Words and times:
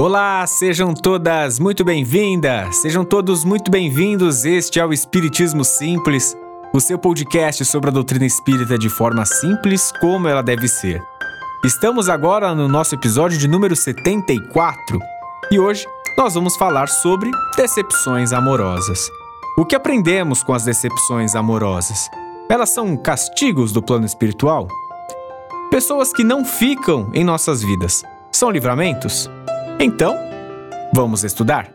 Olá, 0.00 0.46
sejam 0.46 0.94
todas 0.94 1.58
muito 1.58 1.84
bem-vindas, 1.84 2.76
sejam 2.76 3.04
todos 3.04 3.44
muito 3.44 3.70
bem-vindos. 3.70 4.46
Este 4.46 4.80
é 4.80 4.86
o 4.86 4.94
Espiritismo 4.94 5.62
Simples, 5.62 6.34
o 6.72 6.80
seu 6.80 6.98
podcast 6.98 7.62
sobre 7.66 7.90
a 7.90 7.92
doutrina 7.92 8.24
espírita 8.24 8.78
de 8.78 8.88
forma 8.88 9.26
simples 9.26 9.92
como 10.00 10.26
ela 10.26 10.42
deve 10.42 10.68
ser. 10.68 11.02
Estamos 11.62 12.08
agora 12.08 12.54
no 12.54 12.66
nosso 12.66 12.94
episódio 12.94 13.36
de 13.36 13.46
número 13.46 13.76
74 13.76 14.98
e 15.52 15.60
hoje 15.60 15.86
nós 16.16 16.32
vamos 16.32 16.56
falar 16.56 16.88
sobre 16.88 17.30
decepções 17.54 18.32
amorosas. 18.32 19.06
O 19.58 19.66
que 19.66 19.76
aprendemos 19.76 20.42
com 20.42 20.54
as 20.54 20.64
decepções 20.64 21.34
amorosas? 21.34 22.08
Elas 22.48 22.70
são 22.70 22.96
castigos 22.96 23.70
do 23.70 23.82
plano 23.82 24.06
espiritual? 24.06 24.66
Pessoas 25.70 26.10
que 26.10 26.24
não 26.24 26.42
ficam 26.42 27.10
em 27.12 27.22
nossas 27.22 27.60
vidas 27.60 28.02
são 28.32 28.50
livramentos? 28.50 29.28
Então, 29.82 30.14
vamos 30.94 31.24
estudar? 31.24 31.72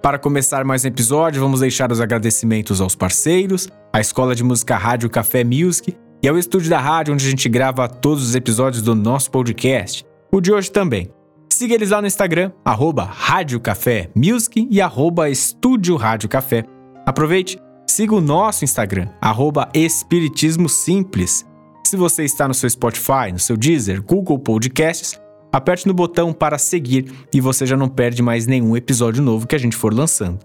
Para 0.00 0.20
começar 0.20 0.64
mais 0.64 0.84
um 0.84 0.86
episódio, 0.86 1.42
vamos 1.42 1.58
deixar 1.58 1.90
os 1.90 2.00
agradecimentos 2.00 2.80
aos 2.80 2.94
parceiros, 2.94 3.68
à 3.92 4.00
Escola 4.00 4.36
de 4.36 4.44
Música 4.44 4.76
Rádio 4.76 5.10
Café 5.10 5.42
Music 5.42 5.96
e 6.22 6.28
ao 6.28 6.38
estúdio 6.38 6.70
da 6.70 6.78
rádio 6.78 7.12
onde 7.12 7.26
a 7.26 7.28
gente 7.30 7.48
grava 7.48 7.88
todos 7.88 8.22
os 8.22 8.36
episódios 8.36 8.84
do 8.84 8.94
nosso 8.94 9.32
podcast, 9.32 10.06
o 10.32 10.40
de 10.40 10.52
hoje 10.52 10.70
também. 10.70 11.10
Siga 11.52 11.74
eles 11.74 11.90
lá 11.90 12.00
no 12.00 12.06
Instagram, 12.06 12.52
arroba 12.64 13.02
Rádio 13.02 13.58
Café 13.58 14.08
Music 14.14 14.68
e 14.70 14.80
arroba 14.80 15.28
Estúdio 15.28 15.96
Rádio 15.96 16.28
Café. 16.28 16.62
Aproveite, 17.04 17.58
siga 17.84 18.14
o 18.14 18.20
nosso 18.20 18.64
Instagram, 18.64 19.08
arroba 19.20 19.68
Espiritismo 19.74 20.68
Simples. 20.68 21.44
Se 21.84 21.96
você 21.96 22.22
está 22.22 22.46
no 22.46 22.54
seu 22.54 22.70
Spotify, 22.70 23.32
no 23.32 23.40
seu 23.40 23.56
Deezer, 23.56 24.00
Google 24.00 24.38
Podcasts, 24.38 25.20
aperte 25.52 25.86
no 25.86 25.94
botão 25.94 26.32
para 26.32 26.58
seguir 26.58 27.12
e 27.32 27.40
você 27.40 27.66
já 27.66 27.76
não 27.76 27.88
perde 27.88 28.22
mais 28.22 28.46
nenhum 28.46 28.76
episódio 28.76 29.22
novo 29.22 29.46
que 29.46 29.54
a 29.54 29.58
gente 29.58 29.76
for 29.76 29.92
lançando. 29.92 30.40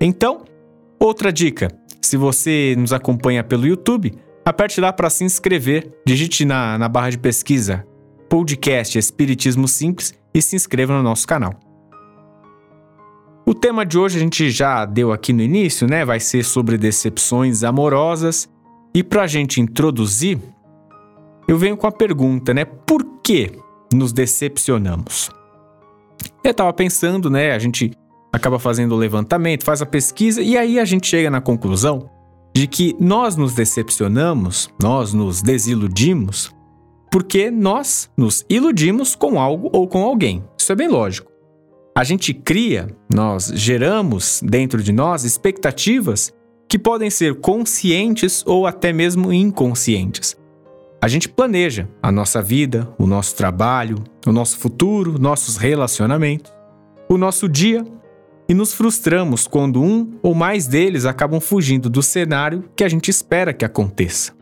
Então, 0.00 0.44
outra 1.00 1.32
dica: 1.32 1.68
se 2.02 2.16
você 2.16 2.74
nos 2.76 2.92
acompanha 2.92 3.42
pelo 3.42 3.66
YouTube, 3.66 4.12
aperte 4.44 4.80
lá 4.80 4.92
para 4.92 5.08
se 5.08 5.24
inscrever, 5.24 5.90
digite 6.06 6.44
na, 6.44 6.76
na 6.76 6.88
barra 6.88 7.10
de 7.10 7.18
pesquisa 7.18 7.86
podcast 8.34 8.98
Espiritismo 8.98 9.68
Simples 9.68 10.12
e 10.34 10.42
se 10.42 10.56
inscreva 10.56 10.92
no 10.92 11.04
nosso 11.04 11.24
canal. 11.24 11.54
O 13.46 13.54
tema 13.54 13.86
de 13.86 13.96
hoje 13.96 14.16
a 14.16 14.20
gente 14.20 14.50
já 14.50 14.84
deu 14.84 15.12
aqui 15.12 15.32
no 15.32 15.40
início, 15.40 15.86
né? 15.86 16.04
Vai 16.04 16.18
ser 16.18 16.44
sobre 16.44 16.76
decepções 16.76 17.62
amorosas. 17.62 18.48
E 18.92 19.04
para 19.04 19.22
a 19.22 19.26
gente 19.28 19.60
introduzir, 19.60 20.40
eu 21.46 21.56
venho 21.56 21.76
com 21.76 21.86
a 21.86 21.92
pergunta, 21.92 22.52
né? 22.52 22.64
Por 22.64 23.04
que 23.22 23.52
nos 23.94 24.12
decepcionamos. 24.12 25.30
Eu 26.42 26.50
estava 26.50 26.72
pensando, 26.72 27.30
né? 27.30 27.52
A 27.52 27.58
gente 27.58 27.92
acaba 28.32 28.58
fazendo 28.58 28.94
o 28.94 28.98
levantamento, 28.98 29.64
faz 29.64 29.80
a 29.80 29.86
pesquisa 29.86 30.42
e 30.42 30.56
aí 30.56 30.78
a 30.78 30.84
gente 30.84 31.06
chega 31.06 31.30
na 31.30 31.40
conclusão 31.40 32.10
de 32.54 32.66
que 32.66 32.94
nós 33.00 33.36
nos 33.36 33.54
decepcionamos, 33.54 34.68
nós 34.80 35.12
nos 35.12 35.42
desiludimos, 35.42 36.54
porque 37.10 37.50
nós 37.50 38.10
nos 38.16 38.44
iludimos 38.48 39.14
com 39.14 39.40
algo 39.40 39.70
ou 39.72 39.88
com 39.88 40.04
alguém. 40.04 40.44
Isso 40.58 40.72
é 40.72 40.74
bem 40.74 40.88
lógico. 40.88 41.30
A 41.96 42.02
gente 42.02 42.34
cria, 42.34 42.88
nós 43.12 43.52
geramos 43.54 44.40
dentro 44.44 44.82
de 44.82 44.92
nós 44.92 45.24
expectativas 45.24 46.32
que 46.68 46.78
podem 46.78 47.08
ser 47.08 47.36
conscientes 47.36 48.42
ou 48.46 48.66
até 48.66 48.92
mesmo 48.92 49.32
inconscientes. 49.32 50.36
A 51.04 51.08
gente 51.08 51.28
planeja 51.28 51.86
a 52.02 52.10
nossa 52.10 52.40
vida, 52.40 52.88
o 52.98 53.06
nosso 53.06 53.36
trabalho, 53.36 54.02
o 54.26 54.32
nosso 54.32 54.56
futuro, 54.56 55.18
nossos 55.20 55.58
relacionamentos, 55.58 56.50
o 57.10 57.18
nosso 57.18 57.46
dia 57.46 57.84
e 58.48 58.54
nos 58.54 58.72
frustramos 58.72 59.46
quando 59.46 59.82
um 59.82 60.18
ou 60.22 60.34
mais 60.34 60.66
deles 60.66 61.04
acabam 61.04 61.42
fugindo 61.42 61.90
do 61.90 62.02
cenário 62.02 62.64
que 62.74 62.82
a 62.82 62.88
gente 62.88 63.10
espera 63.10 63.52
que 63.52 63.66
aconteça. 63.66 64.32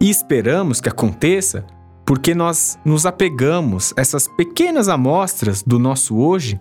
E 0.00 0.10
esperamos 0.10 0.80
que 0.80 0.88
aconteça 0.88 1.64
porque 2.04 2.34
nós 2.34 2.76
nos 2.84 3.06
apegamos 3.06 3.94
a 3.96 4.00
essas 4.00 4.26
pequenas 4.26 4.88
amostras 4.88 5.62
do 5.62 5.78
nosso 5.78 6.16
hoje 6.16 6.58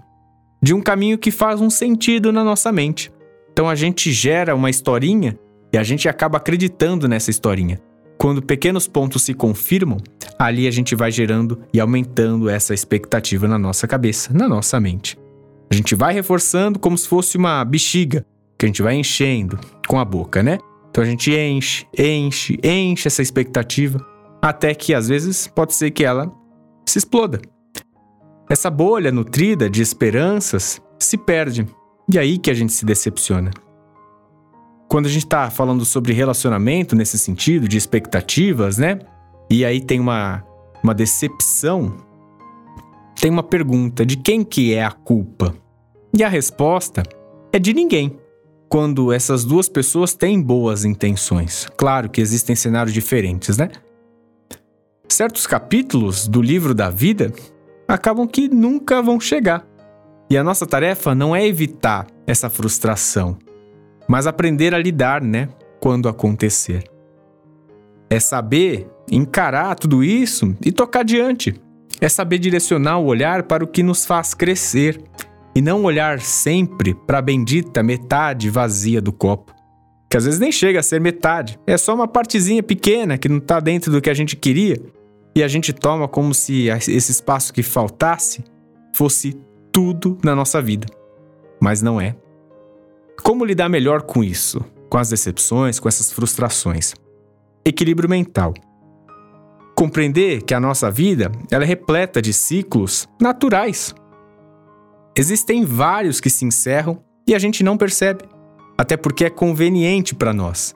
de 0.62 0.76
um 0.76 0.80
caminho 0.80 1.18
que 1.18 1.32
faz 1.32 1.60
um 1.60 1.72
sentido 1.72 2.32
na 2.32 2.44
nossa 2.44 2.72
mente. 2.72 3.12
Então 3.52 3.68
a 3.68 3.74
gente 3.74 4.12
gera 4.12 4.54
uma 4.54 4.70
historinha 4.70 5.40
e 5.74 5.78
a 5.80 5.82
gente 5.82 6.08
acaba 6.08 6.38
acreditando 6.38 7.08
nessa 7.08 7.32
historinha. 7.32 7.82
Quando 8.22 8.40
pequenos 8.40 8.88
pontos 8.88 9.24
se 9.24 9.34
confirmam, 9.34 9.98
ali 10.38 10.68
a 10.68 10.72
gente 10.72 10.94
vai 10.94 11.10
gerando 11.12 11.58
e 11.74 11.80
aumentando 11.80 12.48
essa 12.50 12.72
expectativa 12.72 13.48
na 13.48 13.58
nossa 13.58 13.88
cabeça, 13.88 14.32
na 14.32 14.48
nossa 14.48 14.80
mente. 14.80 15.18
A 15.72 15.74
gente 15.74 15.96
vai 15.96 16.14
reforçando 16.14 16.78
como 16.78 16.96
se 16.96 17.08
fosse 17.08 17.36
uma 17.36 17.66
bexiga 17.66 18.24
que 18.60 18.66
a 18.66 18.68
gente 18.68 18.84
vai 18.84 18.94
enchendo 18.94 19.60
com 19.88 19.98
a 19.98 20.06
boca, 20.06 20.44
né? 20.44 20.60
Então 20.92 21.04
a 21.04 21.08
gente 21.08 21.34
enche, 21.34 21.88
enche, 21.98 22.60
enche 22.64 23.08
essa 23.08 23.24
expectativa 23.24 24.00
até 24.40 24.76
que 24.76 24.94
às 24.94 25.08
vezes 25.08 25.48
pode 25.48 25.74
ser 25.74 25.90
que 25.90 26.06
ela 26.06 26.32
se 26.86 27.00
exploda. 27.00 27.42
Essa 28.48 28.70
bolha 28.70 29.12
nutrida 29.12 29.68
de 29.68 29.82
esperanças 29.82 30.80
se 31.00 31.18
perde 31.18 31.66
e 32.08 32.20
aí 32.20 32.38
que 32.38 32.52
a 32.52 32.54
gente 32.54 32.72
se 32.72 32.86
decepciona. 32.86 33.50
Quando 34.92 35.06
a 35.06 35.10
gente 35.10 35.24
está 35.24 35.50
falando 35.50 35.86
sobre 35.86 36.12
relacionamento 36.12 36.98
nesse 36.98 37.18
sentido, 37.18 37.66
de 37.66 37.78
expectativas, 37.78 38.78
né? 38.78 39.00
E 39.50 39.64
aí 39.64 39.80
tem 39.80 40.02
uma, 40.02 40.44
uma 40.84 40.94
decepção, 40.94 41.96
tem 43.16 43.32
uma 43.32 43.42
pergunta 43.42 44.06
de 44.06 44.18
quem 44.18 44.44
que 44.44 44.74
é 44.74 44.84
a 44.84 44.92
culpa? 44.92 45.56
E 46.14 46.22
a 46.26 46.28
resposta 46.28 47.04
é 47.54 47.58
de 47.58 47.74
ninguém. 47.74 48.20
Quando 48.68 49.14
essas 49.14 49.46
duas 49.46 49.70
pessoas 49.70 50.14
têm 50.14 50.42
boas 50.42 50.84
intenções. 50.84 51.70
Claro 51.78 52.10
que 52.10 52.20
existem 52.20 52.54
cenários 52.54 52.94
diferentes, 52.94 53.56
né? 53.56 53.70
Certos 55.08 55.48
capítulos 55.48 56.28
do 56.28 56.42
livro 56.42 56.76
da 56.76 56.90
vida 56.90 57.32
acabam 57.88 58.28
que 58.28 58.50
nunca 58.50 59.02
vão 59.02 59.22
chegar. 59.22 59.66
E 60.30 60.38
a 60.38 60.44
nossa 60.44 60.66
tarefa 60.66 61.16
não 61.16 61.34
é 61.34 61.48
evitar 61.48 62.08
essa 62.28 62.50
frustração, 62.50 63.38
mas 64.12 64.28
aprender 64.28 64.76
a 64.76 64.78
lidar, 64.78 65.22
né, 65.22 65.48
quando 65.80 66.10
acontecer. 66.10 66.84
É 68.10 68.20
saber 68.20 68.86
encarar 69.10 69.74
tudo 69.76 70.04
isso 70.04 70.54
e 70.66 70.70
tocar 70.70 71.00
adiante. 71.00 71.56
É 72.02 72.10
saber 72.10 72.38
direcionar 72.38 72.98
o 72.98 73.06
olhar 73.06 73.44
para 73.44 73.64
o 73.64 73.68
que 73.68 73.82
nos 73.82 74.06
faz 74.06 74.34
crescer 74.34 75.02
e 75.56 75.62
não 75.62 75.86
olhar 75.86 76.20
sempre 76.20 76.94
para 76.94 77.20
a 77.20 77.22
bendita 77.22 77.82
metade 77.82 78.50
vazia 78.50 79.02
do 79.02 79.14
copo. 79.14 79.56
Que 80.10 80.18
às 80.18 80.26
vezes 80.26 80.42
nem 80.42 80.52
chega 80.52 80.82
a 80.82 80.84
ser 80.84 81.00
metade, 81.00 81.58
é 81.66 81.78
só 81.78 81.96
uma 81.96 82.06
partezinha 82.06 82.62
pequena 82.62 83.18
que 83.18 83.30
não 83.30 83.38
está 83.38 83.62
dentro 83.62 83.94
do 83.94 84.02
que 84.02 84.10
a 84.10 84.14
gente 84.14 84.36
queria 84.36 84.76
e 85.34 85.42
a 85.42 85.48
gente 85.48 85.72
toma 85.72 86.06
como 86.06 86.34
se 86.34 86.68
esse 86.68 87.14
espaço 87.14 87.54
que 87.54 87.64
faltasse 87.64 88.44
fosse 88.94 89.40
tudo 89.72 90.18
na 90.22 90.36
nossa 90.36 90.62
vida. 90.62 90.86
Mas 91.62 91.82
não 91.82 92.02
é. 92.02 92.14
Como 93.24 93.46
lidar 93.46 93.70
melhor 93.70 94.02
com 94.02 94.24
isso? 94.24 94.64
Com 94.90 94.98
as 94.98 95.10
decepções, 95.10 95.80
com 95.80 95.88
essas 95.88 96.12
frustrações? 96.12 96.94
Equilíbrio 97.64 98.10
mental. 98.10 98.54
Compreender 99.76 100.42
que 100.42 100.54
a 100.54 100.60
nossa 100.60 100.90
vida 100.90 101.32
ela 101.50 101.64
é 101.64 101.68
repleta 101.68 102.22
de 102.22 102.34
ciclos 102.34 103.08
naturais. 103.22 103.94
Existem 105.16 105.64
vários 105.64 106.20
que 106.20 106.30
se 106.30 106.46
encerram 106.46 107.02
e 107.28 107.36
a 107.36 107.40
gente 107.40 107.64
não 107.64 107.78
percebe, 107.78 108.24
até 108.78 108.98
porque 108.98 109.26
é 109.26 109.30
conveniente 109.30 110.16
para 110.16 110.34
nós. 110.34 110.74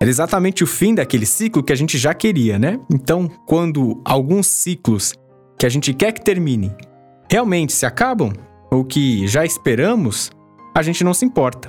Era 0.00 0.10
exatamente 0.10 0.62
o 0.64 0.66
fim 0.66 0.94
daquele 0.94 1.26
ciclo 1.26 1.62
que 1.62 1.72
a 1.72 1.76
gente 1.76 1.98
já 1.98 2.14
queria, 2.14 2.58
né? 2.58 2.78
Então, 2.92 3.28
quando 3.46 4.00
alguns 4.04 4.46
ciclos 4.46 5.14
que 5.58 5.66
a 5.66 5.68
gente 5.68 5.92
quer 5.92 6.12
que 6.12 6.24
termine 6.24 6.74
realmente 7.30 7.72
se 7.72 7.86
acabam, 7.86 8.32
ou 8.70 8.84
que 8.84 9.26
já 9.28 9.44
esperamos, 9.44 10.30
a 10.74 10.82
gente 10.82 11.04
não 11.04 11.14
se 11.14 11.24
importa. 11.24 11.68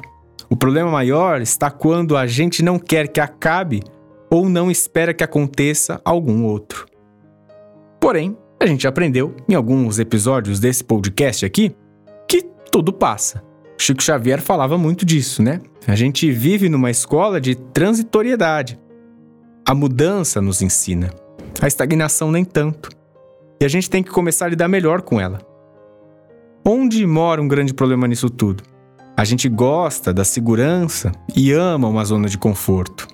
O 0.49 0.55
problema 0.55 0.91
maior 0.91 1.41
está 1.41 1.71
quando 1.71 2.17
a 2.17 2.27
gente 2.27 2.63
não 2.63 2.77
quer 2.77 3.07
que 3.07 3.19
acabe 3.19 3.81
ou 4.29 4.49
não 4.49 4.69
espera 4.69 5.13
que 5.13 5.23
aconteça 5.23 6.01
algum 6.03 6.43
outro. 6.43 6.85
Porém, 7.99 8.37
a 8.59 8.65
gente 8.65 8.87
aprendeu 8.87 9.35
em 9.47 9.55
alguns 9.55 9.99
episódios 9.99 10.59
desse 10.59 10.83
podcast 10.83 11.45
aqui 11.45 11.75
que 12.27 12.43
tudo 12.71 12.93
passa. 12.93 13.43
Chico 13.77 14.03
Xavier 14.03 14.41
falava 14.41 14.77
muito 14.77 15.05
disso, 15.05 15.41
né? 15.41 15.59
A 15.87 15.95
gente 15.95 16.31
vive 16.31 16.69
numa 16.69 16.91
escola 16.91 17.41
de 17.41 17.55
transitoriedade. 17.55 18.79
A 19.67 19.73
mudança 19.73 20.41
nos 20.41 20.61
ensina, 20.61 21.11
a 21.61 21.67
estagnação 21.67 22.31
nem 22.31 22.45
tanto. 22.45 22.89
E 23.59 23.65
a 23.65 23.67
gente 23.67 23.89
tem 23.89 24.03
que 24.03 24.11
começar 24.11 24.45
a 24.45 24.49
lidar 24.49 24.67
melhor 24.67 25.01
com 25.01 25.19
ela. 25.19 25.39
Onde 26.65 27.05
mora 27.05 27.41
um 27.41 27.47
grande 27.47 27.73
problema 27.73 28.07
nisso 28.07 28.29
tudo? 28.29 28.63
A 29.21 29.23
gente 29.23 29.47
gosta 29.47 30.11
da 30.11 30.25
segurança 30.25 31.11
e 31.35 31.51
ama 31.51 31.87
uma 31.87 32.03
zona 32.03 32.27
de 32.27 32.39
conforto. 32.39 33.07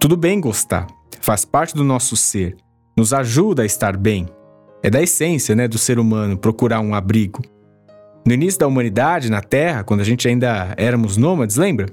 Tudo 0.00 0.16
bem 0.16 0.40
gostar, 0.40 0.86
faz 1.20 1.44
parte 1.44 1.74
do 1.74 1.84
nosso 1.84 2.16
ser, 2.16 2.56
nos 2.96 3.12
ajuda 3.12 3.62
a 3.62 3.66
estar 3.66 3.94
bem. 3.94 4.26
É 4.82 4.88
da 4.88 5.02
essência, 5.02 5.54
né, 5.54 5.68
do 5.68 5.76
ser 5.76 5.98
humano 5.98 6.38
procurar 6.38 6.80
um 6.80 6.94
abrigo. 6.94 7.42
No 8.26 8.32
início 8.32 8.58
da 8.58 8.66
humanidade, 8.66 9.30
na 9.30 9.42
Terra, 9.42 9.84
quando 9.84 10.00
a 10.00 10.04
gente 10.04 10.26
ainda 10.26 10.72
éramos 10.78 11.18
nômades, 11.18 11.56
lembra? 11.56 11.88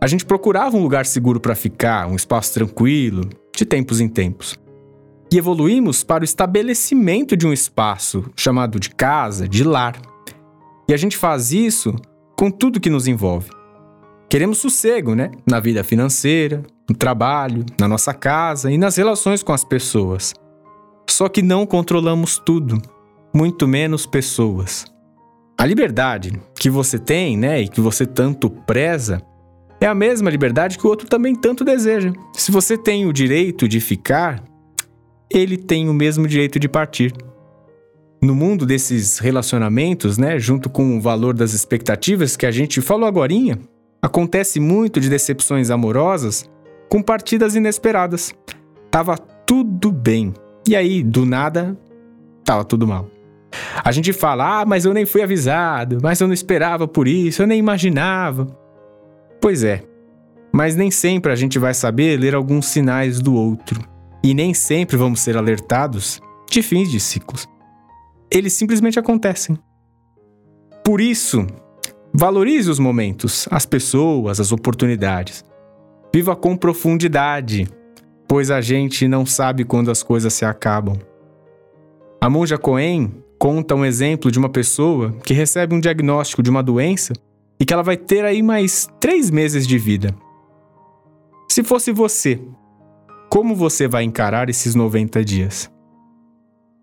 A 0.00 0.06
gente 0.06 0.24
procurava 0.24 0.76
um 0.76 0.82
lugar 0.84 1.04
seguro 1.04 1.40
para 1.40 1.56
ficar, 1.56 2.06
um 2.06 2.14
espaço 2.14 2.54
tranquilo, 2.54 3.28
de 3.56 3.64
tempos 3.64 4.00
em 4.00 4.06
tempos. 4.08 4.56
E 5.32 5.36
evoluímos 5.36 6.04
para 6.04 6.22
o 6.22 6.24
estabelecimento 6.24 7.36
de 7.36 7.44
um 7.44 7.52
espaço 7.52 8.24
chamado 8.36 8.78
de 8.78 8.90
casa, 8.90 9.48
de 9.48 9.64
lar. 9.64 10.00
E 10.88 10.94
a 10.94 10.96
gente 10.96 11.16
faz 11.16 11.50
isso 11.50 11.92
com 12.42 12.50
tudo 12.50 12.80
que 12.80 12.90
nos 12.90 13.06
envolve. 13.06 13.50
Queremos 14.28 14.58
sossego, 14.58 15.14
né? 15.14 15.30
Na 15.48 15.60
vida 15.60 15.84
financeira, 15.84 16.60
no 16.90 16.96
trabalho, 16.96 17.64
na 17.78 17.86
nossa 17.86 18.12
casa 18.12 18.68
e 18.68 18.76
nas 18.76 18.96
relações 18.96 19.44
com 19.44 19.52
as 19.52 19.62
pessoas. 19.62 20.34
Só 21.08 21.28
que 21.28 21.40
não 21.40 21.64
controlamos 21.64 22.42
tudo, 22.44 22.82
muito 23.32 23.68
menos 23.68 24.06
pessoas. 24.06 24.84
A 25.56 25.64
liberdade 25.64 26.32
que 26.58 26.68
você 26.68 26.98
tem, 26.98 27.38
né, 27.38 27.62
e 27.62 27.68
que 27.68 27.80
você 27.80 28.04
tanto 28.04 28.50
preza, 28.50 29.22
é 29.80 29.86
a 29.86 29.94
mesma 29.94 30.28
liberdade 30.28 30.76
que 30.76 30.84
o 30.84 30.90
outro 30.90 31.08
também 31.08 31.36
tanto 31.36 31.64
deseja. 31.64 32.12
Se 32.34 32.50
você 32.50 32.76
tem 32.76 33.06
o 33.06 33.12
direito 33.12 33.68
de 33.68 33.78
ficar, 33.78 34.42
ele 35.30 35.56
tem 35.56 35.88
o 35.88 35.94
mesmo 35.94 36.26
direito 36.26 36.58
de 36.58 36.68
partir. 36.68 37.14
No 38.22 38.36
mundo 38.36 38.64
desses 38.64 39.18
relacionamentos, 39.18 40.16
né, 40.16 40.38
junto 40.38 40.70
com 40.70 40.96
o 40.96 41.00
valor 41.00 41.34
das 41.34 41.52
expectativas 41.52 42.36
que 42.36 42.46
a 42.46 42.52
gente 42.52 42.80
falou 42.80 43.08
agora, 43.08 43.34
acontece 44.00 44.60
muito 44.60 45.00
de 45.00 45.10
decepções 45.10 45.70
amorosas 45.70 46.48
com 46.88 47.02
partidas 47.02 47.56
inesperadas. 47.56 48.32
Tava 48.92 49.18
tudo 49.18 49.90
bem. 49.90 50.32
E 50.68 50.76
aí, 50.76 51.02
do 51.02 51.26
nada, 51.26 51.76
tava 52.44 52.64
tudo 52.64 52.86
mal. 52.86 53.10
A 53.84 53.90
gente 53.90 54.12
fala, 54.12 54.60
ah, 54.60 54.64
mas 54.64 54.84
eu 54.84 54.94
nem 54.94 55.04
fui 55.04 55.20
avisado, 55.20 55.98
mas 56.00 56.20
eu 56.20 56.28
não 56.28 56.34
esperava 56.34 56.86
por 56.86 57.08
isso, 57.08 57.42
eu 57.42 57.46
nem 57.48 57.58
imaginava. 57.58 58.46
Pois 59.40 59.64
é, 59.64 59.82
mas 60.52 60.76
nem 60.76 60.92
sempre 60.92 61.32
a 61.32 61.34
gente 61.34 61.58
vai 61.58 61.74
saber 61.74 62.20
ler 62.20 62.36
alguns 62.36 62.66
sinais 62.66 63.20
do 63.20 63.34
outro. 63.34 63.82
E 64.22 64.32
nem 64.32 64.54
sempre 64.54 64.96
vamos 64.96 65.18
ser 65.20 65.36
alertados 65.36 66.20
de 66.48 66.62
fins 66.62 66.88
de 66.88 67.00
ciclos. 67.00 67.48
Eles 68.34 68.54
simplesmente 68.54 68.98
acontecem. 68.98 69.58
Por 70.82 71.02
isso, 71.02 71.46
valorize 72.14 72.70
os 72.70 72.78
momentos, 72.78 73.46
as 73.50 73.66
pessoas, 73.66 74.40
as 74.40 74.52
oportunidades. 74.52 75.44
Viva 76.14 76.34
com 76.34 76.56
profundidade, 76.56 77.68
pois 78.26 78.50
a 78.50 78.62
gente 78.62 79.06
não 79.06 79.26
sabe 79.26 79.64
quando 79.64 79.90
as 79.90 80.02
coisas 80.02 80.32
se 80.32 80.46
acabam. 80.46 80.96
A 82.18 82.30
monja 82.30 82.56
Cohen 82.56 83.22
conta 83.38 83.74
um 83.74 83.84
exemplo 83.84 84.30
de 84.30 84.38
uma 84.38 84.48
pessoa 84.48 85.12
que 85.24 85.34
recebe 85.34 85.74
um 85.74 85.80
diagnóstico 85.80 86.42
de 86.42 86.48
uma 86.48 86.62
doença 86.62 87.12
e 87.60 87.66
que 87.66 87.74
ela 87.74 87.82
vai 87.82 87.98
ter 87.98 88.24
aí 88.24 88.42
mais 88.42 88.88
três 88.98 89.30
meses 89.30 89.66
de 89.66 89.76
vida. 89.76 90.14
Se 91.50 91.62
fosse 91.62 91.92
você, 91.92 92.40
como 93.28 93.54
você 93.54 93.86
vai 93.86 94.04
encarar 94.04 94.48
esses 94.48 94.74
90 94.74 95.22
dias? 95.22 95.70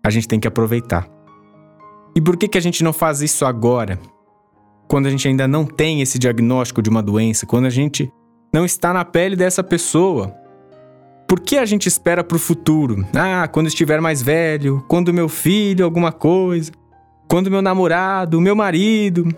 A 0.04 0.10
gente 0.10 0.28
tem 0.28 0.38
que 0.38 0.46
aproveitar. 0.46 1.19
E 2.14 2.20
por 2.20 2.36
que, 2.36 2.48
que 2.48 2.58
a 2.58 2.60
gente 2.60 2.82
não 2.82 2.92
faz 2.92 3.20
isso 3.20 3.44
agora? 3.44 3.98
Quando 4.88 5.06
a 5.06 5.10
gente 5.10 5.28
ainda 5.28 5.46
não 5.46 5.64
tem 5.64 6.00
esse 6.02 6.18
diagnóstico 6.18 6.82
de 6.82 6.90
uma 6.90 7.02
doença, 7.02 7.46
quando 7.46 7.66
a 7.66 7.70
gente 7.70 8.12
não 8.52 8.64
está 8.64 8.92
na 8.92 9.04
pele 9.04 9.36
dessa 9.36 9.62
pessoa, 9.62 10.34
por 11.28 11.38
que 11.38 11.56
a 11.56 11.64
gente 11.64 11.86
espera 11.86 12.24
para 12.24 12.36
o 12.36 12.40
futuro? 12.40 13.06
Ah, 13.14 13.46
quando 13.46 13.68
estiver 13.68 14.00
mais 14.00 14.20
velho, 14.20 14.84
quando 14.88 15.14
meu 15.14 15.28
filho, 15.28 15.84
alguma 15.84 16.10
coisa, 16.10 16.72
quando 17.28 17.50
meu 17.50 17.62
namorado, 17.62 18.40
meu 18.40 18.56
marido. 18.56 19.28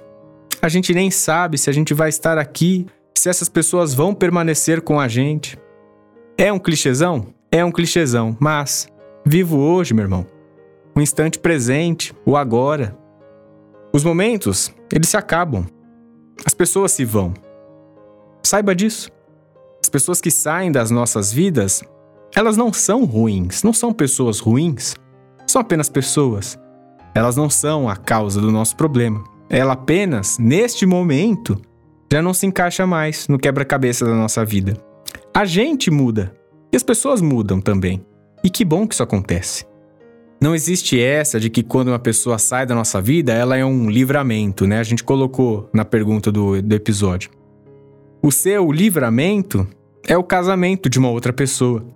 A 0.63 0.69
gente 0.71 0.95
nem 0.95 1.11
sabe 1.11 1.59
se 1.59 1.69
a 1.69 1.73
gente 1.73 1.93
vai 1.93 2.09
estar 2.09 2.39
aqui, 2.39 2.87
se 3.15 3.29
essas 3.29 3.51
pessoas 3.51 3.93
vão 3.93 4.15
permanecer 4.15 4.81
com 4.81 4.99
a 4.99 5.07
gente. 5.07 5.59
É 6.39 6.51
um 6.51 6.59
clichêzão? 6.59 7.27
É 7.51 7.63
um 7.63 7.71
clichêzão, 7.71 8.35
mas 8.41 8.89
vivo 9.27 9.59
hoje, 9.59 9.93
meu 9.93 10.05
irmão. 10.05 10.27
O 10.95 11.01
instante 11.01 11.39
presente, 11.39 12.15
o 12.27 12.37
agora. 12.37 12.97
Os 13.93 14.05
momentos, 14.05 14.73
eles 14.93 15.09
se 15.09 15.17
acabam. 15.17 15.67
As 16.45 16.53
pessoas 16.53 16.93
se 16.93 17.05
vão. 17.05 17.33
Saiba 18.43 18.75
disso. 18.75 19.11
As 19.83 19.89
pessoas 19.89 20.21
que 20.21 20.31
saem 20.31 20.71
das 20.71 20.91
nossas 20.91 21.33
vidas, 21.33 21.83
elas 22.35 22.57
não 22.57 22.73
são 22.73 23.05
ruins, 23.05 23.63
não 23.63 23.73
são 23.73 23.93
pessoas 23.93 24.39
ruins, 24.39 24.95
são 25.47 25.61
apenas 25.61 25.89
pessoas. 25.89 26.59
Elas 27.15 27.37
não 27.37 27.49
são 27.49 27.89
a 27.89 27.97
causa 27.97 28.41
do 28.41 28.51
nosso 28.51 28.77
problema. 28.77 29.25
Ela 29.49 29.73
apenas, 29.73 30.39
neste 30.39 30.87
momento, 30.87 31.61
já 32.11 32.23
não 32.23 32.35
se 32.35 32.47
encaixa 32.47 32.87
mais 32.87 33.29
no 33.29 33.39
quebra-cabeça 33.39 34.05
da 34.05 34.15
nossa 34.15 34.45
vida. 34.45 34.77
A 35.35 35.45
gente 35.45 35.91
muda 35.91 36.35
e 36.73 36.77
as 36.77 36.83
pessoas 36.83 37.21
mudam 37.21 37.61
também. 37.61 38.05
E 38.45 38.51
que 38.51 38.65
bom 38.65 38.87
que 38.87 38.95
isso 38.95 39.03
acontece. 39.03 39.65
Não 40.43 40.57
existe 40.57 41.01
essa 41.01 41.39
de 41.39 41.49
que 41.49 41.63
quando 41.63 41.87
uma 41.89 42.01
pessoa 42.01 42.37
sai 42.37 42.67
da 42.67 42.75
nossa 42.75 43.01
vida, 43.01 43.33
ela 43.33 43.57
é 43.57 43.65
um 43.65 43.89
livramento, 43.89 44.67
né? 44.67 44.81
A 44.81 44.83
gente 44.83 45.05
colocou 45.05 45.71
na 45.73 45.85
pergunta 45.85 46.33
do, 46.33 46.61
do 46.61 46.75
episódio. 46.75 47.31
O 48.21 48.33
seu 48.33 48.73
livramento 48.73 49.65
é 50.05 50.17
o 50.17 50.25
casamento 50.25 50.91
de 50.91 50.99
uma 50.99 51.11
outra 51.11 51.33
pessoa. 51.33 51.87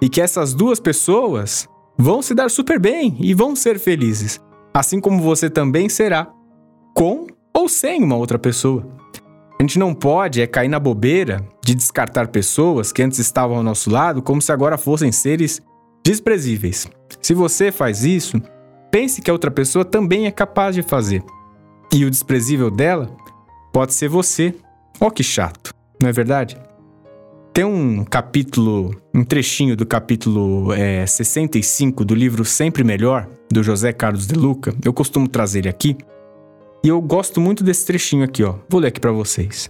E 0.00 0.08
que 0.08 0.22
essas 0.22 0.54
duas 0.54 0.80
pessoas 0.80 1.68
vão 1.98 2.22
se 2.22 2.34
dar 2.34 2.50
super 2.50 2.80
bem 2.80 3.14
e 3.20 3.34
vão 3.34 3.54
ser 3.54 3.78
felizes. 3.78 4.40
Assim 4.72 4.98
como 4.98 5.20
você 5.20 5.50
também 5.50 5.90
será, 5.90 6.32
com 6.94 7.26
ou 7.52 7.68
sem 7.68 8.02
uma 8.02 8.16
outra 8.16 8.38
pessoa. 8.38 8.88
A 9.60 9.62
gente 9.62 9.78
não 9.78 9.92
pode 9.92 10.40
é 10.40 10.46
cair 10.46 10.68
na 10.68 10.80
bobeira 10.80 11.46
de 11.62 11.74
descartar 11.74 12.28
pessoas 12.28 12.90
que 12.90 13.02
antes 13.02 13.18
estavam 13.18 13.58
ao 13.58 13.62
nosso 13.62 13.90
lado 13.90 14.22
como 14.22 14.40
se 14.40 14.50
agora 14.50 14.78
fossem 14.78 15.12
seres 15.12 15.60
desprezíveis. 16.04 16.86
Se 17.20 17.34
você 17.34 17.70
faz 17.70 18.04
isso, 18.04 18.40
pense 18.90 19.20
que 19.20 19.30
a 19.30 19.32
outra 19.32 19.50
pessoa 19.50 19.84
também 19.84 20.26
é 20.26 20.30
capaz 20.30 20.74
de 20.74 20.82
fazer. 20.82 21.22
E 21.92 22.04
o 22.04 22.10
desprezível 22.10 22.70
dela 22.70 23.14
pode 23.72 23.94
ser 23.94 24.08
você 24.08 24.54
Ó, 25.02 25.06
oh, 25.06 25.10
que 25.10 25.24
chato, 25.24 25.74
não 26.00 26.08
é 26.08 26.12
verdade? 26.12 26.56
Tem 27.52 27.64
um 27.64 28.04
capítulo, 28.04 28.94
um 29.12 29.24
trechinho 29.24 29.76
do 29.76 29.84
capítulo 29.84 30.72
é, 30.72 31.04
65 31.04 32.04
do 32.04 32.14
livro 32.14 32.44
Sempre 32.44 32.84
Melhor, 32.84 33.28
do 33.50 33.64
José 33.64 33.92
Carlos 33.92 34.28
de 34.28 34.34
Luca. 34.36 34.72
Eu 34.84 34.92
costumo 34.92 35.26
trazer 35.26 35.58
ele 35.58 35.68
aqui. 35.68 35.96
E 36.84 36.88
eu 36.88 37.00
gosto 37.00 37.40
muito 37.40 37.64
desse 37.64 37.84
trechinho 37.84 38.22
aqui, 38.22 38.44
ó. 38.44 38.54
Vou 38.68 38.80
ler 38.80 38.88
aqui 38.88 39.00
para 39.00 39.10
vocês. 39.10 39.68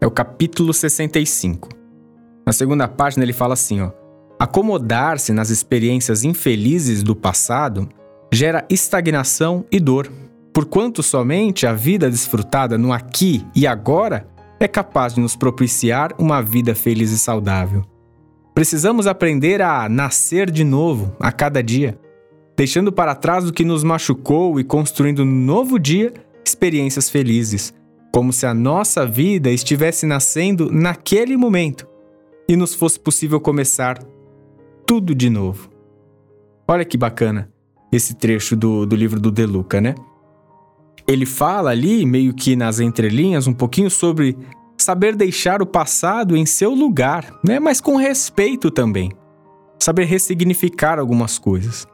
É 0.00 0.06
o 0.08 0.10
capítulo 0.10 0.74
65. 0.74 1.68
Na 2.44 2.52
segunda 2.52 2.88
página 2.88 3.24
ele 3.24 3.32
fala 3.32 3.54
assim, 3.54 3.80
ó: 3.80 3.92
Acomodar-se 4.38 5.32
nas 5.32 5.50
experiências 5.50 6.24
infelizes 6.24 7.02
do 7.02 7.16
passado 7.16 7.88
gera 8.32 8.66
estagnação 8.68 9.64
e 9.70 9.80
dor 9.80 10.10
porquanto 10.56 11.02
somente 11.02 11.66
a 11.66 11.74
vida 11.74 12.08
desfrutada 12.08 12.78
no 12.78 12.90
aqui 12.90 13.44
e 13.54 13.66
agora 13.66 14.26
é 14.58 14.66
capaz 14.66 15.12
de 15.12 15.20
nos 15.20 15.36
propiciar 15.36 16.14
uma 16.18 16.40
vida 16.40 16.74
feliz 16.74 17.10
e 17.10 17.18
saudável. 17.18 17.84
Precisamos 18.54 19.06
aprender 19.06 19.60
a 19.60 19.86
nascer 19.86 20.50
de 20.50 20.64
novo 20.64 21.14
a 21.20 21.30
cada 21.30 21.62
dia, 21.62 22.00
deixando 22.56 22.90
para 22.90 23.14
trás 23.14 23.46
o 23.46 23.52
que 23.52 23.66
nos 23.66 23.84
machucou 23.84 24.58
e 24.58 24.64
construindo 24.64 25.26
no 25.26 25.30
novo 25.30 25.78
dia 25.78 26.14
experiências 26.42 27.10
felizes, 27.10 27.74
como 28.10 28.32
se 28.32 28.46
a 28.46 28.54
nossa 28.54 29.04
vida 29.04 29.50
estivesse 29.50 30.06
nascendo 30.06 30.72
naquele 30.72 31.36
momento 31.36 31.86
e 32.48 32.56
nos 32.56 32.74
fosse 32.74 32.98
possível 32.98 33.38
começar 33.38 33.98
tudo 34.86 35.14
de 35.14 35.28
novo. 35.28 35.68
Olha 36.68 36.84
que 36.84 36.96
bacana 36.96 37.50
esse 37.92 38.14
trecho 38.14 38.56
do, 38.56 38.86
do 38.86 38.94
livro 38.94 39.18
do 39.18 39.30
Deluca, 39.30 39.80
né? 39.80 39.94
Ele 41.06 41.26
fala 41.26 41.70
ali, 41.70 42.04
meio 42.06 42.32
que 42.32 42.56
nas 42.56 42.80
entrelinhas, 42.80 43.46
um 43.46 43.52
pouquinho 43.52 43.90
sobre 43.90 44.36
saber 44.76 45.14
deixar 45.14 45.62
o 45.62 45.66
passado 45.66 46.36
em 46.36 46.44
seu 46.44 46.74
lugar, 46.74 47.32
né? 47.44 47.58
mas 47.58 47.80
com 47.80 47.96
respeito 47.96 48.70
também. 48.70 49.12
Saber 49.78 50.04
ressignificar 50.04 50.98
algumas 50.98 51.38
coisas. 51.38 51.86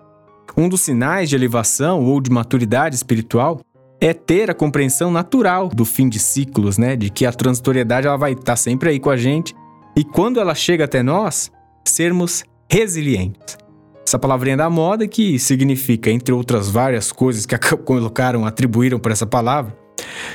Um 0.57 0.69
dos 0.69 0.81
sinais 0.83 1.29
de 1.29 1.37
elevação 1.37 2.05
ou 2.05 2.21
de 2.21 2.31
maturidade 2.31 2.95
espiritual 2.95 3.61
é 4.01 4.13
ter 4.13 4.51
a 4.51 4.55
compreensão 4.55 5.11
natural 5.11 5.69
do 5.69 5.85
fim 5.85 6.09
de 6.09 6.19
ciclos, 6.19 6.77
né? 6.77 6.97
De 6.97 7.09
que 7.09 7.25
a 7.25 7.33
transitoriedade 7.33 8.07
ela 8.07 8.17
vai 8.17 8.33
estar 8.33 8.57
sempre 8.57 8.91
aí 8.91 9.01
com 9.01 9.11
a 9.11 9.17
gente 9.17 9.55
e 9.97 10.05
quando 10.05 10.41
ela 10.41 10.55
chega 10.55 10.85
até 10.85 11.03
nós, 11.03 11.51
sermos 11.85 12.45
resilientes. 12.73 13.59
Essa 14.03 14.19
palavrinha 14.19 14.57
da 14.57 14.71
moda 14.71 15.07
que 15.07 15.39
significa, 15.39 16.11
entre 16.11 16.33
outras 16.33 16.71
várias 16.71 17.13
coisas 17.13 17.45
que 17.45 17.55
colocaram, 17.85 18.47
atribuíram 18.47 18.99
para 18.99 19.13
essa 19.13 19.27
palavra, 19.27 19.77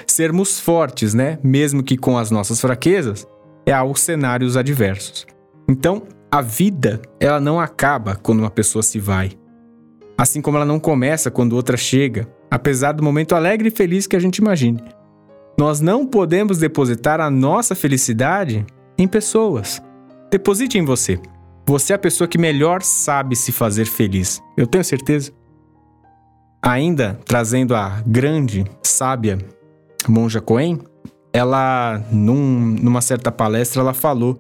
sermos 0.06 0.60
fortes, 0.60 1.15
né? 1.15 1.39
Mesmo 1.44 1.82
que 1.82 1.98
com 1.98 2.15
as 2.15 2.29
nossas 2.29 2.62
fraquezas, 2.62 3.27
é 3.65 3.74
aos 3.74 4.01
cenários 4.01 4.56
adversos. 4.56 5.25
Então, 5.67 6.03
a 6.32 6.39
vida, 6.39 7.01
ela 7.20 7.39
não 7.39 7.60
acaba 7.60 8.15
quando 8.15 8.39
uma 8.39 8.51
pessoa 8.51 8.84
se 8.84 9.00
vai. 9.00 9.32
Assim 10.15 10.39
como 10.39 10.58
ela 10.58 10.65
não 10.65 10.79
começa 10.79 11.32
quando 11.32 11.53
outra 11.53 11.75
chega, 11.75 12.32
apesar 12.51 12.91
do 12.91 13.03
momento 13.03 13.34
alegre 13.34 13.70
e 13.70 13.72
feliz 13.72 14.06
que 14.06 14.15
a 14.15 14.20
gente 14.20 14.38
imagine. 14.38 14.84
Nós 15.60 15.82
não 15.82 16.06
podemos 16.06 16.60
depositar 16.60 17.20
a 17.20 17.32
nossa 17.32 17.74
felicidade 17.74 18.63
em 18.96 19.08
pessoas. 19.08 19.82
Deposite 20.29 20.77
em 20.77 20.86
você. 20.86 21.20
Você 21.68 21.92
é 21.92 21.98
a 21.98 22.00
pessoa 22.00 22.30
que 22.30 22.38
melhor 22.38 22.82
sabe 22.82 23.36
se 23.36 23.52
fazer 23.52 23.86
feliz. 23.86 24.42
Eu 24.56 24.66
tenho 24.66 24.86
certeza. 24.86 25.34
Ainda 26.62 27.20
trazendo 27.26 27.76
a 27.76 28.02
grande, 28.08 28.64
sábia 28.82 29.38
Monja 30.08 30.40
Coen, 30.40 30.80
ela, 31.34 32.02
num, 32.10 32.78
numa 32.82 33.02
certa 33.02 33.34
palestra, 33.34 33.82
ela 33.82 33.94
falou 33.94 34.40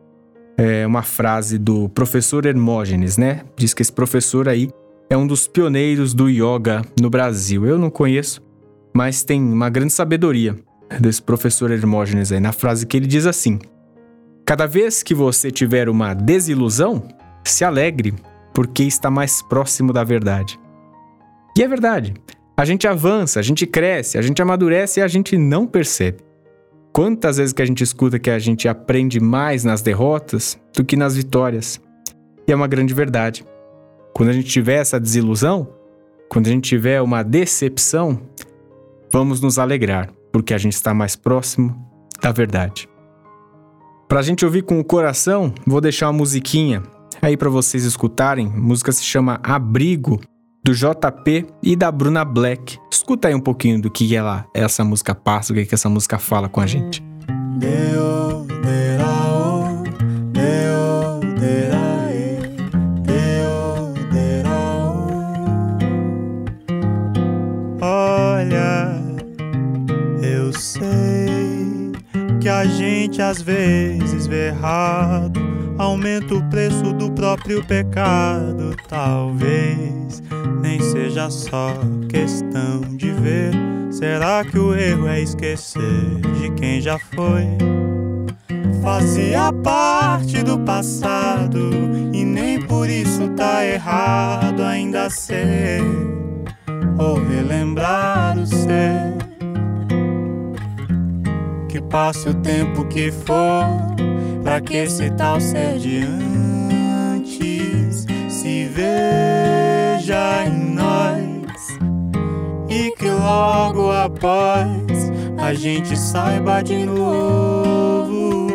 é, 0.57 0.87
uma 0.87 1.03
frase 1.03 1.57
do 1.57 1.89
professor 1.89 2.45
Hermógenes, 2.45 3.17
né? 3.17 3.41
Diz 3.57 3.73
que 3.73 3.81
esse 3.81 3.91
professor 3.91 4.47
aí 4.47 4.69
é 5.09 5.17
um 5.17 5.27
dos 5.27 5.49
pioneiros 5.49 6.13
do 6.13 6.29
yoga 6.29 6.81
no 6.97 7.09
Brasil. 7.09 7.65
Eu 7.65 7.77
não 7.77 7.89
conheço, 7.89 8.41
mas 8.95 9.25
tem 9.25 9.41
uma 9.41 9.69
grande 9.69 9.91
sabedoria 9.91 10.55
desse 10.97 11.21
professor 11.21 11.71
Hermógenes 11.71 12.31
aí, 12.31 12.39
na 12.39 12.53
frase 12.53 12.85
que 12.85 12.95
ele 12.95 13.05
diz 13.05 13.25
assim: 13.25 13.59
Cada 14.45 14.65
vez 14.65 15.03
que 15.03 15.13
você 15.13 15.51
tiver 15.51 15.89
uma 15.89 16.13
desilusão, 16.13 17.03
se 17.49 17.63
alegre, 17.63 18.13
porque 18.53 18.83
está 18.83 19.09
mais 19.09 19.41
próximo 19.41 19.93
da 19.93 20.03
verdade. 20.03 20.59
E 21.57 21.63
é 21.63 21.67
verdade. 21.67 22.13
A 22.55 22.65
gente 22.65 22.87
avança, 22.87 23.39
a 23.39 23.43
gente 23.43 23.67
cresce, 23.67 24.17
a 24.17 24.21
gente 24.21 24.41
amadurece 24.41 24.99
e 24.99 25.03
a 25.03 25.07
gente 25.07 25.37
não 25.37 25.67
percebe. 25.67 26.19
Quantas 26.91 27.37
vezes 27.37 27.53
que 27.53 27.61
a 27.61 27.65
gente 27.65 27.83
escuta 27.83 28.17
que 28.17 28.31
a 28.31 28.39
gente 28.39 28.67
aprende 28.67 29.19
mais 29.19 29.63
nas 29.63 29.83
derrotas 29.83 30.59
do 30.75 30.83
que 30.83 30.95
nas 30.95 31.15
vitórias? 31.15 31.79
E 32.47 32.51
é 32.51 32.55
uma 32.55 32.67
grande 32.67 32.93
verdade. 32.93 33.45
Quando 34.13 34.29
a 34.29 34.33
gente 34.33 34.49
tiver 34.49 34.77
essa 34.77 34.99
desilusão, 34.99 35.67
quando 36.27 36.47
a 36.47 36.49
gente 36.49 36.67
tiver 36.67 36.99
uma 37.01 37.21
decepção, 37.21 38.19
vamos 39.11 39.39
nos 39.39 39.59
alegrar, 39.59 40.09
porque 40.31 40.53
a 40.55 40.57
gente 40.57 40.73
está 40.73 40.93
mais 40.93 41.15
próximo 41.15 41.75
da 42.19 42.31
verdade. 42.31 42.89
Pra 44.07 44.23
gente 44.23 44.43
ouvir 44.43 44.63
com 44.63 44.79
o 44.79 44.83
coração, 44.83 45.53
vou 45.65 45.79
deixar 45.79 46.07
uma 46.07 46.13
musiquinha 46.13 46.81
aí 47.21 47.37
para 47.37 47.49
vocês 47.49 47.83
escutarem. 47.83 48.47
A 48.47 48.59
música 48.59 48.91
se 48.91 49.03
chama 49.03 49.39
Abrigo, 49.43 50.19
do 50.63 50.73
JP 50.73 51.45
e 51.63 51.75
da 51.75 51.89
Bruna 51.89 52.25
Black. 52.25 52.77
Escuta 52.91 53.29
aí 53.29 53.35
um 53.35 53.39
pouquinho 53.39 53.81
do 53.81 53.89
que 53.89 54.13
ela, 54.13 54.45
essa 54.53 54.83
música 54.83 55.15
passa, 55.15 55.53
o 55.53 55.55
que, 55.55 55.65
que 55.65 55.73
essa 55.73 55.89
música 55.89 56.19
fala 56.19 56.49
com 56.49 56.59
a 56.59 56.67
gente. 56.67 57.01
Olha, 67.79 69.01
eu 70.21 70.51
sei 70.51 71.93
que 72.41 72.49
a 72.49 72.65
gente 72.65 73.21
às 73.21 73.41
vezes 73.41 74.27
vê 74.27 74.47
errado, 74.47 75.39
aumenta 75.77 76.35
o 76.35 76.43
preço 76.49 76.93
do 76.93 77.11
próprio 77.11 77.63
pecado. 77.63 78.75
Talvez 78.87 80.21
nem 80.61 80.79
seja 80.79 81.29
só 81.29 81.73
questão 82.09 82.81
de 82.95 83.11
ver. 83.11 83.51
Será 83.91 84.43
que 84.43 84.59
o 84.59 84.75
erro 84.75 85.07
é 85.07 85.21
esquecer 85.21 86.21
de 86.39 86.51
quem 86.51 86.81
já 86.81 86.99
foi? 86.99 87.45
Fazia 88.81 89.51
parte 89.51 90.43
do 90.43 90.59
passado 90.59 91.69
e 92.13 92.23
nem 92.23 92.61
por 92.61 92.89
isso 92.89 93.27
tá 93.29 93.65
errado 93.65 94.63
ainda 94.63 95.09
ser 95.09 95.81
ou 96.97 97.15
relembrar 97.23 98.37
o 98.37 98.45
ser 98.45 99.17
que 101.67 101.81
passe 101.81 102.29
o 102.29 102.33
tempo 102.33 102.85
que 102.85 103.11
for, 103.11 103.65
pra 104.47 104.61
que 104.61 104.77
esse 104.77 105.09
tal 105.11 105.41
ser 105.41 105.77
de 105.77 106.03
antes? 106.03 108.05
Se 108.29 108.63
veja 108.63 110.45
em 110.45 110.73
nós 110.73 111.77
e 112.69 112.91
que 112.91 113.09
logo 113.09 113.91
após 113.91 115.11
a 115.37 115.53
gente 115.53 115.97
saiba 115.97 116.61
de 116.61 116.85
novo 116.85 118.47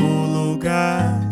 o 0.00 0.26
lugar 0.32 1.28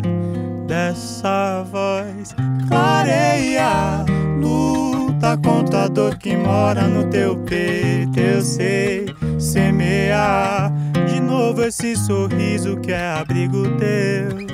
dessa 0.67 1.65
voz. 1.71 2.35
Clareia 2.67 4.05
luta 4.39 5.35
contra 5.43 5.85
a 5.85 5.87
dor 5.87 6.19
que 6.19 6.37
mora 6.37 6.83
no 6.83 7.05
teu 7.05 7.35
peito 7.37 8.19
eu 8.19 8.43
sei 8.43 9.12
semear 9.43 10.73
de 11.05 11.19
novo 11.19 11.61
esse 11.63 11.95
sorriso 11.97 12.77
que 12.77 12.91
é 12.91 13.11
abrigo 13.11 13.63
teu. 13.77 14.47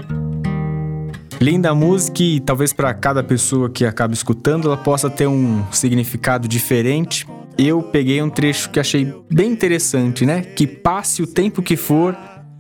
Linda 1.40 1.74
música 1.74 2.24
e 2.24 2.40
talvez 2.40 2.74
para 2.74 2.94
cada 2.94 3.24
pessoa 3.24 3.70
que 3.70 3.86
acaba 3.86 4.14
escutando 4.14 4.68
ela 4.68 4.76
possa 4.76 5.10
ter 5.10 5.28
um 5.28 5.64
significado 5.72 6.48
diferente. 6.48 7.26
Eu 7.58 7.84
peguei 7.84 8.22
um 8.22 8.30
trecho 8.30 8.70
que 8.72 8.80
achei 8.80 9.14
bem 9.32 9.52
interessante, 9.52 10.26
né? 10.26 10.42
Que 10.42 10.66
passe 10.66 11.22
o 11.22 11.28
tempo 11.28 11.62
que 11.62 11.78
for 11.78 12.18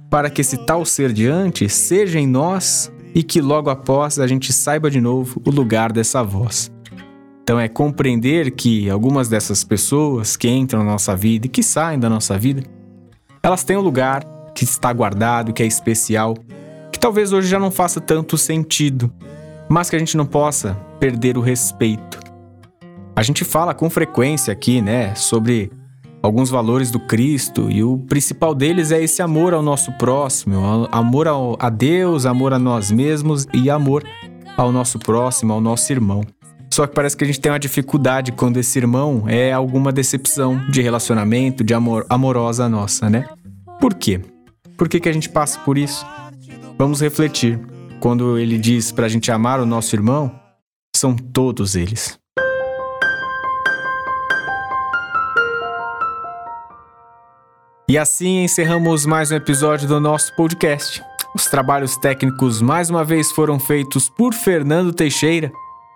para 0.09 0.29
que 0.29 0.41
esse 0.41 0.57
tal 0.65 0.85
ser 0.85 1.11
diante 1.11 1.67
seja 1.67 2.19
em 2.19 2.27
nós 2.27 2.91
e 3.13 3.23
que 3.23 3.41
logo 3.41 3.69
após 3.69 4.19
a 4.19 4.27
gente 4.27 4.53
saiba 4.53 4.89
de 4.89 5.01
novo 5.01 5.41
o 5.45 5.49
lugar 5.49 5.91
dessa 5.91 6.23
voz. 6.23 6.71
Então 7.49 7.59
é 7.59 7.67
compreender 7.67 8.51
que 8.51 8.91
algumas 8.91 9.27
dessas 9.27 9.63
pessoas 9.63 10.37
que 10.37 10.47
entram 10.47 10.83
na 10.83 10.91
nossa 10.91 11.15
vida 11.15 11.47
e 11.47 11.49
que 11.49 11.63
saem 11.63 11.97
da 11.97 12.07
nossa 12.07 12.37
vida 12.37 12.61
elas 13.41 13.63
têm 13.63 13.75
um 13.75 13.81
lugar 13.81 14.23
que 14.53 14.63
está 14.63 14.93
guardado, 14.93 15.51
que 15.51 15.63
é 15.63 15.65
especial, 15.65 16.35
que 16.91 16.99
talvez 16.99 17.33
hoje 17.33 17.47
já 17.47 17.57
não 17.57 17.71
faça 17.71 17.99
tanto 17.99 18.37
sentido, 18.37 19.11
mas 19.67 19.89
que 19.89 19.95
a 19.95 19.99
gente 19.99 20.15
não 20.15 20.27
possa 20.27 20.75
perder 20.99 21.39
o 21.39 21.41
respeito. 21.41 22.19
A 23.15 23.23
gente 23.23 23.43
fala 23.43 23.73
com 23.73 23.89
frequência 23.89 24.53
aqui, 24.53 24.79
né, 24.79 25.15
sobre 25.15 25.71
alguns 26.21 26.51
valores 26.51 26.91
do 26.91 26.99
Cristo 26.99 27.67
e 27.71 27.83
o 27.83 27.97
principal 27.97 28.53
deles 28.53 28.91
é 28.91 29.01
esse 29.01 29.23
amor 29.23 29.55
ao 29.55 29.63
nosso 29.63 29.91
próximo, 29.93 30.87
amor 30.91 31.27
a 31.57 31.69
Deus, 31.71 32.27
amor 32.27 32.53
a 32.53 32.59
nós 32.59 32.91
mesmos 32.91 33.47
e 33.51 33.71
amor 33.71 34.03
ao 34.55 34.71
nosso 34.71 34.99
próximo, 34.99 35.51
ao 35.51 35.59
nosso 35.59 35.91
irmão. 35.91 36.21
Só 36.79 36.87
que 36.87 36.95
parece 36.95 37.17
que 37.17 37.25
a 37.25 37.27
gente 37.27 37.41
tem 37.41 37.51
uma 37.51 37.59
dificuldade 37.59 38.31
quando 38.31 38.55
esse 38.55 38.79
irmão 38.79 39.25
é 39.27 39.51
alguma 39.51 39.91
decepção 39.91 40.65
de 40.69 40.81
relacionamento, 40.81 41.61
de 41.61 41.73
amor 41.73 42.05
amorosa 42.09 42.69
nossa, 42.69 43.09
né? 43.09 43.27
Por 43.81 43.93
quê? 43.93 44.21
Por 44.77 44.87
que, 44.87 44.97
que 44.97 45.09
a 45.09 45.11
gente 45.11 45.27
passa 45.27 45.59
por 45.59 45.77
isso? 45.77 46.05
Vamos 46.77 47.01
refletir. 47.01 47.59
Quando 47.99 48.39
ele 48.39 48.57
diz 48.57 48.93
para 48.93 49.07
a 49.07 49.09
gente 49.09 49.29
amar 49.29 49.59
o 49.59 49.65
nosso 49.65 49.93
irmão, 49.93 50.31
são 50.95 51.17
todos 51.17 51.75
eles. 51.75 52.17
E 57.89 57.97
assim 57.97 58.45
encerramos 58.45 59.05
mais 59.05 59.31
um 59.31 59.35
episódio 59.35 59.85
do 59.85 59.99
nosso 59.99 60.33
podcast. 60.33 61.03
Os 61.35 61.43
trabalhos 61.47 61.97
técnicos 61.97 62.61
mais 62.61 62.89
uma 62.89 63.03
vez 63.03 63.33
foram 63.33 63.59
feitos 63.59 64.09
por 64.09 64.33
Fernando 64.33 64.93
Teixeira 64.93 65.51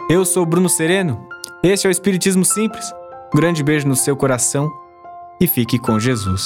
eu 0.10 0.26
sou 0.26 0.46
Bruno 0.46 0.70
Sereno. 0.70 1.28
Este 1.64 1.88
é 1.88 1.90
o 1.90 1.92
Espiritismo 1.92 2.44
Simples. 2.44 2.92
Um 3.34 3.38
grande 3.38 3.64
beijo 3.64 3.88
no 3.88 3.96
seu 3.96 4.16
coração 4.16 4.72
e 5.40 5.48
fique 5.48 5.80
com 5.80 6.00
Jesus. 6.00 6.44